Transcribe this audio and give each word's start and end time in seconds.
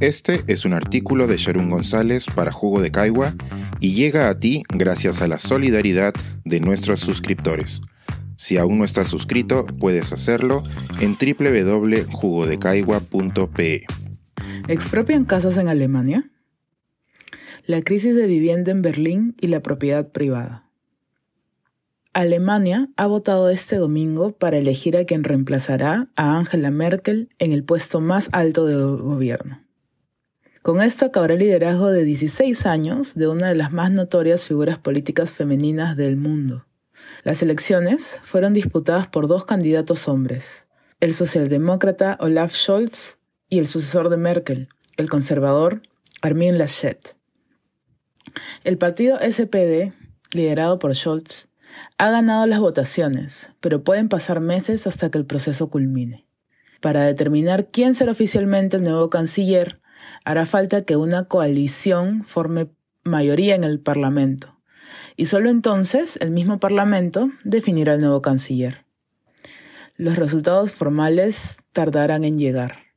Este 0.00 0.44
es 0.46 0.64
un 0.64 0.74
artículo 0.74 1.26
de 1.26 1.38
Sharon 1.38 1.70
González 1.70 2.26
para 2.32 2.52
Jugo 2.52 2.80
de 2.80 2.92
Caigua 2.92 3.34
y 3.80 3.94
llega 3.94 4.28
a 4.28 4.38
ti 4.38 4.62
gracias 4.68 5.20
a 5.22 5.26
la 5.26 5.40
solidaridad 5.40 6.14
de 6.44 6.60
nuestros 6.60 7.00
suscriptores. 7.00 7.80
Si 8.36 8.58
aún 8.58 8.78
no 8.78 8.84
estás 8.84 9.08
suscrito, 9.08 9.66
puedes 9.66 10.12
hacerlo 10.12 10.62
en 11.00 11.16
www.jugodecaigua.pe. 11.16 13.86
¿Expropian 14.68 15.24
casas 15.24 15.56
en 15.56 15.66
Alemania? 15.66 16.30
La 17.66 17.82
crisis 17.82 18.14
de 18.14 18.28
vivienda 18.28 18.70
en 18.70 18.82
Berlín 18.82 19.34
y 19.40 19.48
la 19.48 19.62
propiedad 19.62 20.12
privada. 20.12 20.70
Alemania 22.12 22.88
ha 22.96 23.08
votado 23.08 23.50
este 23.50 23.74
domingo 23.74 24.30
para 24.30 24.58
elegir 24.58 24.96
a 24.96 25.04
quien 25.04 25.24
reemplazará 25.24 26.08
a 26.14 26.38
Angela 26.38 26.70
Merkel 26.70 27.30
en 27.40 27.50
el 27.50 27.64
puesto 27.64 28.00
más 28.00 28.28
alto 28.30 28.64
del 28.64 29.02
gobierno. 29.02 29.66
Con 30.68 30.82
esto 30.82 31.06
acabará 31.06 31.32
el 31.32 31.38
liderazgo 31.38 31.90
de 31.90 32.04
16 32.04 32.66
años 32.66 33.14
de 33.14 33.26
una 33.26 33.48
de 33.48 33.54
las 33.54 33.72
más 33.72 33.90
notorias 33.90 34.46
figuras 34.46 34.76
políticas 34.76 35.32
femeninas 35.32 35.96
del 35.96 36.18
mundo. 36.18 36.66
Las 37.24 37.40
elecciones 37.40 38.20
fueron 38.22 38.52
disputadas 38.52 39.06
por 39.06 39.28
dos 39.28 39.46
candidatos 39.46 40.08
hombres, 40.08 40.66
el 41.00 41.14
socialdemócrata 41.14 42.18
Olaf 42.20 42.52
Scholz 42.54 43.16
y 43.48 43.60
el 43.60 43.66
sucesor 43.66 44.10
de 44.10 44.18
Merkel, 44.18 44.68
el 44.98 45.08
conservador 45.08 45.80
Armin 46.20 46.58
Laschet. 46.58 47.16
El 48.62 48.76
partido 48.76 49.16
SPD, 49.20 49.94
liderado 50.32 50.78
por 50.78 50.94
Scholz, 50.94 51.48
ha 51.96 52.10
ganado 52.10 52.44
las 52.44 52.60
votaciones, 52.60 53.52
pero 53.60 53.84
pueden 53.84 54.10
pasar 54.10 54.40
meses 54.40 54.86
hasta 54.86 55.10
que 55.10 55.16
el 55.16 55.24
proceso 55.24 55.70
culmine. 55.70 56.26
Para 56.82 57.06
determinar 57.06 57.70
quién 57.70 57.94
será 57.94 58.12
oficialmente 58.12 58.76
el 58.76 58.82
nuevo 58.82 59.08
canciller, 59.08 59.80
hará 60.24 60.46
falta 60.46 60.82
que 60.82 60.96
una 60.96 61.24
coalición 61.24 62.24
forme 62.24 62.70
mayoría 63.04 63.54
en 63.54 63.64
el 63.64 63.80
Parlamento, 63.80 64.58
y 65.16 65.26
solo 65.26 65.50
entonces 65.50 66.18
el 66.20 66.30
mismo 66.30 66.60
Parlamento 66.60 67.30
definirá 67.44 67.94
el 67.94 68.00
nuevo 68.00 68.22
canciller. 68.22 68.84
Los 69.96 70.16
resultados 70.16 70.74
formales 70.74 71.58
tardarán 71.72 72.24
en 72.24 72.38
llegar. 72.38 72.88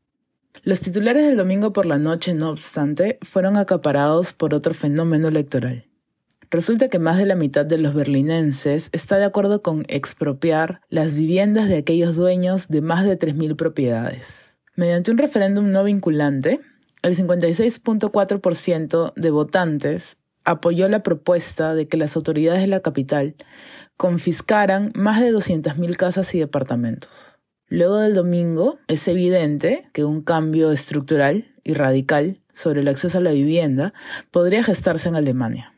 Los 0.63 0.81
titulares 0.81 1.25
del 1.25 1.37
domingo 1.37 1.73
por 1.73 1.87
la 1.87 1.97
noche, 1.97 2.35
no 2.35 2.51
obstante, 2.51 3.17
fueron 3.23 3.57
acaparados 3.57 4.33
por 4.33 4.53
otro 4.53 4.75
fenómeno 4.75 5.29
electoral. 5.29 5.87
Resulta 6.51 6.89
que 6.89 6.99
más 6.99 7.17
de 7.17 7.25
la 7.25 7.35
mitad 7.35 7.65
de 7.65 7.77
los 7.77 7.95
berlinenses 7.95 8.89
está 8.91 9.17
de 9.17 9.23
acuerdo 9.23 9.63
con 9.63 9.85
expropiar 9.87 10.81
las 10.89 11.15
viviendas 11.15 11.69
de 11.69 11.77
aquellos 11.77 12.15
dueños 12.15 12.67
de 12.67 12.81
más 12.81 13.05
de 13.05 13.17
3.000 13.17 13.55
propiedades. 13.55 14.57
Mediante 14.75 15.11
un 15.11 15.17
referéndum 15.17 15.71
no 15.71 15.83
vinculante, 15.83 16.59
el 17.01 17.15
56.4% 17.15 19.13
de 19.15 19.31
votantes 19.31 20.17
apoyó 20.43 20.87
la 20.89 21.03
propuesta 21.03 21.73
de 21.75 21.87
que 21.87 21.97
las 21.97 22.15
autoridades 22.15 22.61
de 22.61 22.67
la 22.67 22.81
capital 22.81 23.35
confiscaran 23.97 24.91
más 24.95 25.21
de 25.21 25.31
200.000 25.31 25.95
casas 25.95 26.33
y 26.33 26.39
departamentos. 26.39 27.39
Luego 27.67 27.97
del 27.99 28.13
domingo, 28.13 28.79
es 28.87 29.07
evidente 29.07 29.87
que 29.93 30.03
un 30.03 30.21
cambio 30.21 30.71
estructural 30.71 31.55
y 31.63 31.73
radical 31.73 32.41
sobre 32.53 32.81
el 32.81 32.87
acceso 32.87 33.19
a 33.19 33.21
la 33.21 33.31
vivienda 33.31 33.93
podría 34.29 34.63
gestarse 34.63 35.07
en 35.07 35.15
Alemania. 35.15 35.73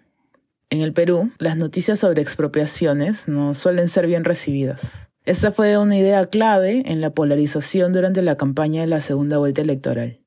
En 0.70 0.82
el 0.82 0.94
Perú, 0.94 1.32
las 1.38 1.56
noticias 1.58 2.00
sobre 2.00 2.22
expropiaciones 2.22 3.28
no 3.28 3.54
suelen 3.54 3.90
ser 3.90 4.08
bien 4.08 4.24
recibidas. 4.24 5.10
Esta 5.24 5.52
fue 5.52 5.78
una 5.78 5.96
idea 5.96 6.26
clave 6.26 6.82
en 6.86 7.00
la 7.00 7.12
polarización 7.12 7.94
durante 7.94 8.24
la 8.24 8.38
campaña 8.38 8.82
de 8.82 8.88
la 8.88 9.00
segunda 9.00 9.38
vuelta 9.38 9.62
electoral. 9.62 10.23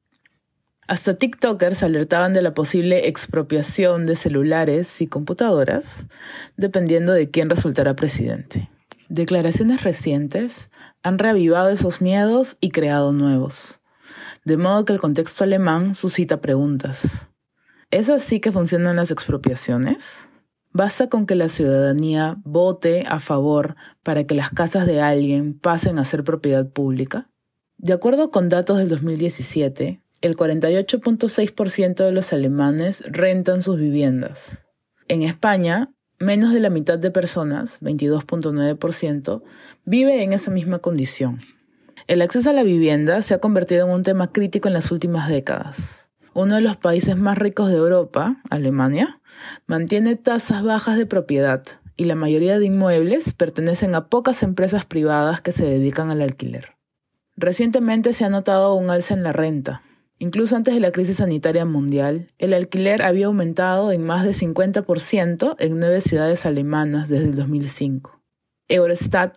Hasta 0.88 1.16
TikTokers 1.16 1.82
alertaban 1.82 2.32
de 2.32 2.42
la 2.42 2.54
posible 2.54 3.08
expropiación 3.08 4.04
de 4.04 4.14
celulares 4.14 5.00
y 5.00 5.08
computadoras, 5.08 6.06
dependiendo 6.56 7.12
de 7.12 7.28
quién 7.28 7.50
resultara 7.50 7.96
presidente. 7.96 8.70
Declaraciones 9.08 9.82
recientes 9.82 10.70
han 11.02 11.18
reavivado 11.18 11.70
esos 11.70 12.00
miedos 12.00 12.56
y 12.60 12.70
creado 12.70 13.12
nuevos, 13.12 13.80
de 14.44 14.56
modo 14.56 14.84
que 14.84 14.92
el 14.92 15.00
contexto 15.00 15.42
alemán 15.42 15.94
suscita 15.94 16.40
preguntas. 16.40 17.30
¿Es 17.90 18.08
así 18.08 18.40
que 18.40 18.52
funcionan 18.52 18.96
las 18.96 19.10
expropiaciones? 19.10 20.28
Basta 20.72 21.08
con 21.08 21.26
que 21.26 21.34
la 21.34 21.48
ciudadanía 21.48 22.36
vote 22.44 23.04
a 23.08 23.18
favor 23.18 23.76
para 24.02 24.24
que 24.24 24.34
las 24.34 24.50
casas 24.50 24.86
de 24.86 25.00
alguien 25.00 25.58
pasen 25.58 25.98
a 25.98 26.04
ser 26.04 26.22
propiedad 26.22 26.68
pública. 26.68 27.28
De 27.78 27.92
acuerdo 27.92 28.30
con 28.30 28.48
datos 28.48 28.78
del 28.78 28.88
2017, 28.88 30.02
el 30.20 30.36
48.6% 30.36 32.04
de 32.04 32.12
los 32.12 32.32
alemanes 32.32 33.02
rentan 33.06 33.62
sus 33.62 33.78
viviendas. 33.78 34.66
En 35.08 35.22
España, 35.22 35.92
menos 36.18 36.52
de 36.52 36.60
la 36.60 36.70
mitad 36.70 36.98
de 36.98 37.10
personas, 37.10 37.80
22.9%, 37.80 39.42
vive 39.84 40.22
en 40.22 40.32
esa 40.32 40.50
misma 40.50 40.78
condición. 40.78 41.38
El 42.06 42.22
acceso 42.22 42.50
a 42.50 42.52
la 42.52 42.62
vivienda 42.62 43.22
se 43.22 43.34
ha 43.34 43.38
convertido 43.38 43.86
en 43.86 43.92
un 43.92 44.02
tema 44.02 44.32
crítico 44.32 44.68
en 44.68 44.74
las 44.74 44.90
últimas 44.92 45.28
décadas 45.28 46.06
uno 46.36 46.56
de 46.56 46.60
los 46.60 46.76
países 46.76 47.16
más 47.16 47.38
ricos 47.38 47.70
de 47.70 47.76
Europa, 47.76 48.42
Alemania, 48.50 49.20
mantiene 49.66 50.16
tasas 50.16 50.62
bajas 50.62 50.98
de 50.98 51.06
propiedad 51.06 51.62
y 51.96 52.04
la 52.04 52.14
mayoría 52.14 52.58
de 52.58 52.66
inmuebles 52.66 53.32
pertenecen 53.32 53.94
a 53.94 54.08
pocas 54.08 54.42
empresas 54.42 54.84
privadas 54.84 55.40
que 55.40 55.52
se 55.52 55.64
dedican 55.64 56.10
al 56.10 56.20
alquiler. 56.20 56.76
Recientemente 57.36 58.12
se 58.12 58.26
ha 58.26 58.28
notado 58.28 58.74
un 58.74 58.90
alza 58.90 59.14
en 59.14 59.22
la 59.22 59.32
renta. 59.32 59.80
Incluso 60.18 60.56
antes 60.56 60.72
de 60.72 60.80
la 60.80 60.92
crisis 60.92 61.16
sanitaria 61.16 61.66
mundial, 61.66 62.28
el 62.38 62.54
alquiler 62.54 63.02
había 63.02 63.26
aumentado 63.26 63.92
en 63.92 64.02
más 64.02 64.24
de 64.24 64.30
50% 64.30 65.56
en 65.58 65.78
nueve 65.78 66.00
ciudades 66.00 66.46
alemanas 66.46 67.08
desde 67.08 67.26
el 67.26 67.34
2005. 67.34 68.18
Eurostat, 68.68 69.36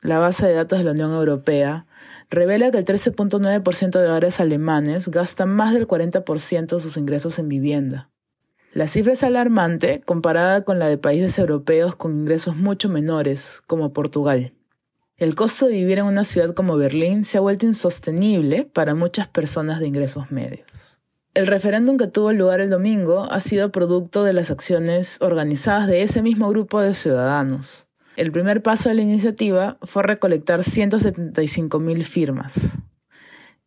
la 0.00 0.18
base 0.18 0.46
de 0.46 0.54
datos 0.54 0.78
de 0.78 0.84
la 0.84 0.92
Unión 0.92 1.10
Europea, 1.12 1.86
revela 2.30 2.70
que 2.70 2.78
el 2.78 2.84
13.9% 2.84 3.90
de 3.90 4.06
hogares 4.06 4.38
alemanes 4.38 5.08
gastan 5.08 5.50
más 5.50 5.74
del 5.74 5.88
40% 5.88 6.66
de 6.66 6.80
sus 6.80 6.96
ingresos 6.96 7.40
en 7.40 7.48
vivienda. 7.48 8.08
La 8.72 8.86
cifra 8.86 9.12
es 9.12 9.24
alarmante 9.24 10.02
comparada 10.02 10.64
con 10.64 10.78
la 10.78 10.86
de 10.86 10.98
países 10.98 11.36
europeos 11.38 11.96
con 11.96 12.20
ingresos 12.20 12.56
mucho 12.56 12.88
menores, 12.88 13.60
como 13.66 13.92
Portugal. 13.92 14.54
El 15.22 15.36
costo 15.36 15.68
de 15.68 15.74
vivir 15.74 16.00
en 16.00 16.06
una 16.06 16.24
ciudad 16.24 16.52
como 16.52 16.76
Berlín 16.76 17.22
se 17.22 17.38
ha 17.38 17.40
vuelto 17.40 17.64
insostenible 17.64 18.64
para 18.64 18.96
muchas 18.96 19.28
personas 19.28 19.78
de 19.78 19.86
ingresos 19.86 20.32
medios. 20.32 20.98
El 21.34 21.46
referéndum 21.46 21.96
que 21.96 22.08
tuvo 22.08 22.32
lugar 22.32 22.60
el 22.60 22.70
domingo 22.70 23.28
ha 23.30 23.38
sido 23.38 23.70
producto 23.70 24.24
de 24.24 24.32
las 24.32 24.50
acciones 24.50 25.18
organizadas 25.20 25.86
de 25.86 26.02
ese 26.02 26.22
mismo 26.22 26.48
grupo 26.48 26.80
de 26.80 26.92
ciudadanos. 26.92 27.86
El 28.16 28.32
primer 28.32 28.64
paso 28.64 28.88
de 28.88 28.96
la 28.96 29.02
iniciativa 29.02 29.78
fue 29.82 30.02
recolectar 30.02 30.62
175.000 30.62 32.02
firmas. 32.02 32.54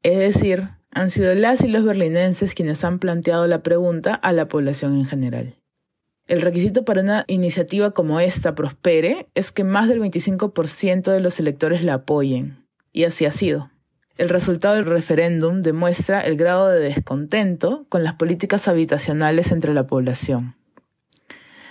Es 0.04 0.18
decir, 0.20 0.72
han 0.92 1.10
sido 1.10 1.34
las 1.36 1.64
y 1.64 1.70
los 1.70 1.86
berlinenses 1.86 2.54
quienes 2.54 2.84
han 2.84 3.00
planteado 3.00 3.48
la 3.48 3.64
pregunta 3.64 4.14
a 4.14 4.34
la 4.34 4.50
población 4.50 4.96
en 4.96 5.06
general. 5.06 5.56
El 6.28 6.42
requisito 6.42 6.86
para 6.86 7.02
una 7.02 7.24
iniciativa 7.28 7.92
como 7.92 8.20
esta 8.20 8.56
prospere 8.56 9.28
es 9.36 9.52
que 9.52 9.64
más 9.64 9.88
del 9.88 10.02
25% 10.02 11.12
de 11.12 11.20
los 11.20 11.40
electores 11.40 11.84
la 11.84 11.96
apoyen. 11.96 12.66
Y 12.92 13.04
así 13.04 13.26
ha 13.26 13.32
sido. 13.32 13.70
El 14.18 14.30
resultado 14.30 14.76
del 14.76 14.86
referéndum 14.86 15.62
demuestra 15.62 16.22
el 16.22 16.36
grado 16.36 16.70
de 16.70 16.80
descontento 16.80 17.86
con 17.90 18.04
las 18.04 18.14
políticas 18.14 18.68
habitacionales 18.68 19.52
entre 19.52 19.74
la 19.74 19.86
población. 19.86 20.56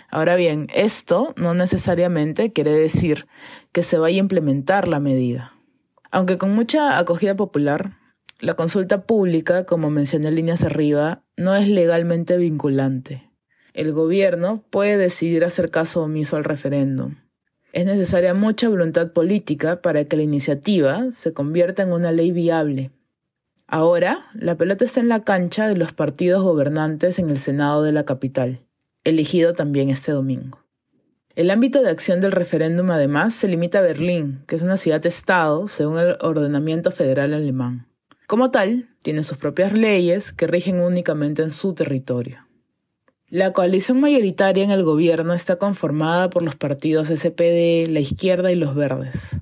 Ahora 0.08 0.36
bien, 0.36 0.68
esto 0.72 1.34
no 1.36 1.54
necesariamente 1.54 2.52
quiere 2.52 2.70
decir 2.70 3.26
que 3.72 3.82
se 3.82 3.98
vaya 3.98 4.18
a 4.18 4.20
implementar 4.20 4.86
la 4.86 5.00
medida. 5.00 5.54
Aunque 6.12 6.38
con 6.38 6.54
mucha 6.54 6.98
acogida 6.98 7.34
popular, 7.34 7.98
la 8.38 8.54
consulta 8.54 9.02
pública, 9.02 9.64
como 9.64 9.90
mencioné 9.90 10.28
en 10.28 10.36
líneas 10.36 10.62
arriba, 10.62 11.24
no 11.36 11.56
es 11.56 11.66
legalmente 11.66 12.36
vinculante. 12.36 13.33
El 13.74 13.92
gobierno 13.92 14.64
puede 14.70 14.96
decidir 14.96 15.44
hacer 15.44 15.70
caso 15.70 16.02
omiso 16.02 16.36
al 16.36 16.44
referéndum. 16.44 17.16
Es 17.74 17.84
necesaria 17.84 18.32
mucha 18.32 18.68
voluntad 18.68 19.12
política 19.12 19.82
para 19.82 20.06
que 20.06 20.16
la 20.16 20.22
iniciativa 20.22 21.10
se 21.10 21.34
convierta 21.34 21.82
en 21.82 21.92
una 21.92 22.12
ley 22.12 22.32
viable. 22.32 22.92
Ahora, 23.66 24.26
la 24.32 24.56
pelota 24.56 24.86
está 24.86 25.00
en 25.00 25.08
la 25.08 25.24
cancha 25.24 25.68
de 25.68 25.76
los 25.76 25.92
partidos 25.92 26.42
gobernantes 26.42 27.18
en 27.18 27.28
el 27.28 27.36
Senado 27.36 27.82
de 27.82 27.92
la 27.92 28.04
capital 28.04 28.64
elegido 29.04 29.52
también 29.52 29.90
este 29.90 30.12
domingo. 30.12 30.64
El 31.36 31.50
ámbito 31.50 31.82
de 31.82 31.90
acción 31.90 32.20
del 32.20 32.32
referéndum 32.32 32.90
además 32.90 33.34
se 33.34 33.48
limita 33.48 33.78
a 33.78 33.82
Berlín, 33.82 34.42
que 34.46 34.56
es 34.56 34.62
una 34.62 34.76
ciudad-estado 34.76 35.68
según 35.68 35.98
el 35.98 36.16
ordenamiento 36.20 36.90
federal 36.90 37.34
alemán. 37.34 37.86
Como 38.26 38.50
tal, 38.50 38.88
tiene 39.02 39.22
sus 39.22 39.36
propias 39.36 39.72
leyes 39.72 40.32
que 40.32 40.46
rigen 40.46 40.80
únicamente 40.80 41.42
en 41.42 41.50
su 41.50 41.74
territorio. 41.74 42.43
La 43.28 43.52
coalición 43.52 44.00
mayoritaria 44.00 44.62
en 44.64 44.70
el 44.70 44.84
gobierno 44.84 45.32
está 45.32 45.56
conformada 45.56 46.30
por 46.30 46.42
los 46.42 46.56
partidos 46.56 47.08
SPD, 47.08 47.88
la 47.88 48.00
izquierda 48.00 48.52
y 48.52 48.54
los 48.54 48.74
verdes. 48.74 49.36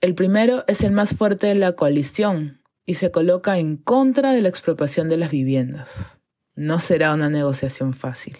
El 0.00 0.14
primero 0.14 0.64
es 0.66 0.82
el 0.82 0.92
más 0.92 1.14
fuerte 1.14 1.46
de 1.46 1.54
la 1.54 1.72
coalición, 1.72 2.60
y 2.86 2.94
se 2.94 3.10
coloca 3.10 3.58
en 3.58 3.76
contra 3.76 4.32
de 4.32 4.42
la 4.42 4.48
expropiación 4.48 5.08
de 5.08 5.16
las 5.16 5.30
viviendas. 5.30 6.18
No 6.54 6.78
será 6.78 7.14
una 7.14 7.30
negociación 7.30 7.94
fácil. 7.94 8.36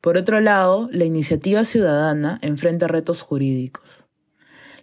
Por 0.00 0.16
otro 0.16 0.40
lado, 0.40 0.88
la 0.92 1.04
iniciativa 1.04 1.64
ciudadana 1.64 2.38
enfrenta 2.42 2.86
retos 2.86 3.22
jurídicos. 3.22 4.06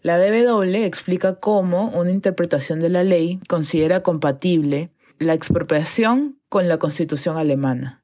La 0.01 0.19
DBW 0.19 0.83
explica 0.83 1.39
cómo 1.39 1.89
una 1.89 2.11
interpretación 2.11 2.79
de 2.79 2.89
la 2.89 3.03
ley 3.03 3.39
considera 3.47 4.03
compatible 4.03 4.91
la 5.17 5.33
expropiación 5.33 6.39
con 6.49 6.67
la 6.67 6.77
constitución 6.77 7.37
alemana, 7.37 8.03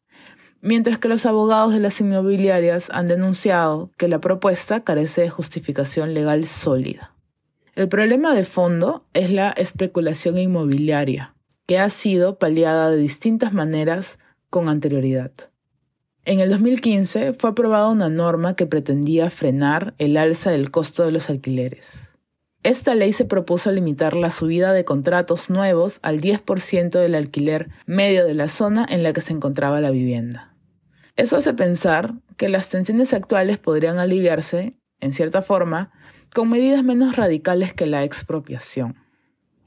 mientras 0.61 0.99
que 0.99 1.07
los 1.07 1.25
abogados 1.25 1.73
de 1.73 1.79
las 1.79 1.99
inmobiliarias 1.99 2.89
han 2.93 3.07
denunciado 3.07 3.91
que 3.97 4.07
la 4.07 4.21
propuesta 4.21 4.83
carece 4.83 5.21
de 5.21 5.29
justificación 5.29 6.13
legal 6.13 6.45
sólida. 6.45 7.13
El 7.75 7.87
problema 7.87 8.35
de 8.35 8.43
fondo 8.43 9.05
es 9.13 9.31
la 9.31 9.49
especulación 9.51 10.37
inmobiliaria, 10.37 11.35
que 11.65 11.79
ha 11.79 11.89
sido 11.89 12.37
paliada 12.37 12.89
de 12.91 12.97
distintas 12.97 13.53
maneras 13.53 14.19
con 14.49 14.69
anterioridad. 14.69 15.31
En 16.23 16.39
el 16.39 16.49
2015 16.49 17.33
fue 17.33 17.49
aprobada 17.49 17.87
una 17.87 18.09
norma 18.09 18.55
que 18.55 18.67
pretendía 18.67 19.29
frenar 19.29 19.95
el 19.97 20.17
alza 20.17 20.51
del 20.51 20.69
costo 20.69 21.03
de 21.03 21.11
los 21.11 21.29
alquileres. 21.29 22.11
Esta 22.63 22.93
ley 22.93 23.11
se 23.11 23.25
propuso 23.25 23.71
limitar 23.71 24.15
la 24.15 24.29
subida 24.29 24.71
de 24.71 24.85
contratos 24.85 25.49
nuevos 25.49 25.97
al 26.03 26.21
10% 26.21 26.89
del 26.89 27.15
alquiler 27.15 27.69
medio 27.87 28.23
de 28.23 28.35
la 28.35 28.49
zona 28.49 28.85
en 28.87 29.01
la 29.01 29.13
que 29.13 29.21
se 29.21 29.33
encontraba 29.33 29.81
la 29.81 29.89
vivienda. 29.89 30.50
Eso 31.15 31.37
hace 31.37 31.53
pensar 31.53 32.15
que 32.37 32.49
las 32.49 32.69
tensiones 32.69 33.13
actuales 33.13 33.57
podrían 33.57 33.99
aliviarse, 33.99 34.73
en 34.99 35.13
cierta 35.13 35.41
forma, 35.41 35.91
con 36.33 36.49
medidas 36.49 36.83
menos 36.83 37.15
radicales 37.15 37.73
que 37.73 37.85
la 37.85 38.03
expropiación. 38.03 38.95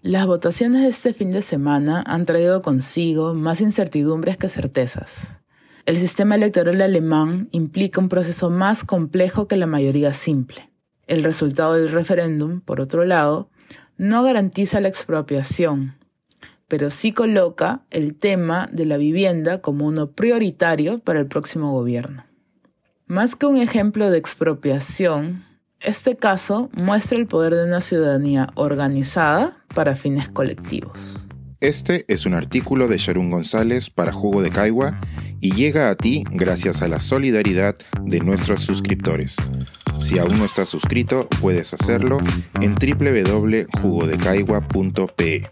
Las 0.03 0.27
votaciones 0.27 0.83
de 0.83 0.89
este 0.89 1.13
fin 1.13 1.31
de 1.31 1.43
semana 1.43 2.03
han 2.07 2.27
traído 2.27 2.63
consigo 2.63 3.35
más 3.35 3.61
incertidumbres 3.61 4.37
que 4.37 4.49
certezas. 4.49 5.41
El 5.87 5.99
sistema 5.99 6.35
electoral 6.35 6.81
alemán 6.81 7.49
implica 7.53 8.01
un 8.01 8.09
proceso 8.09 8.51
más 8.51 8.85
complejo 8.85 9.49
que 9.49 9.57
la 9.57 9.67
mayoría 9.67 10.13
simple. 10.15 10.71
El 11.07 11.23
resultado 11.23 11.75
del 11.75 11.91
referéndum, 11.91 12.61
por 12.61 12.81
otro 12.81 13.05
lado, 13.05 13.51
no 13.97 14.23
garantiza 14.23 14.81
la 14.81 14.89
expropiación, 14.89 15.97
pero 16.69 16.91
sí 16.91 17.13
coloca 17.13 17.83
el 17.91 18.15
tema 18.15 18.69
de 18.73 18.87
la 18.87 18.97
vivienda 18.97 19.61
como 19.61 19.87
uno 19.87 20.13
prioritario 20.13 20.99
para 20.99 21.21
el 21.21 21.27
próximo 21.27 21.73
gobierno. 21.73 22.25
Más 23.07 23.37
que 23.37 23.47
un 23.47 23.59
ejemplo 23.59 24.11
de 24.11 24.19
expropiación, 24.19 25.45
este 25.81 26.17
caso 26.17 26.71
muestra 26.73 27.19
el 27.19 27.27
poder 27.27 27.55
de 27.55 27.67
una 27.67 27.81
ciudadanía 27.81 28.49
organizada 28.55 29.65
para 29.75 29.97
fines 29.97 30.29
colectivos. 30.29 31.19
Este 31.61 32.05
es 32.09 32.27
un 32.27 32.35
artículo 32.35 32.89
de 32.89 32.99
Sharon 32.99 33.31
González 33.31 33.89
para 33.91 34.13
Jugo 34.13 34.43
de 34.43 34.51
Caigua 34.51 34.99
y 35.41 35.53
llega 35.53 35.89
a 35.91 35.97
ti 35.97 36.25
gracias 36.31 36.83
a 36.83 36.89
la 36.89 37.01
solidaridad 37.01 37.75
de 38.03 38.21
nuestros 38.21 38.61
suscriptores. 38.63 39.37
Si 39.99 40.19
aún 40.19 40.39
no 40.39 40.45
estás 40.45 40.69
suscrito, 40.69 41.27
puedes 41.41 41.73
hacerlo 41.73 42.19
en 42.61 42.75
www.jugodecaigua.pe. 42.75 45.43